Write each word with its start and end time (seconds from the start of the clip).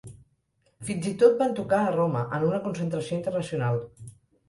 Fins 0.87 1.09
i 1.11 1.13
tot 1.25 1.37
van 1.43 1.53
tocar 1.61 1.83
a 1.83 1.93
Roma, 1.99 2.25
en 2.41 2.49
una 2.51 2.65
concentració 2.67 3.19
internacional. 3.23 3.83